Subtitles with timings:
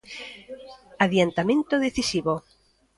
[1.05, 2.33] Adiantamento decisivo.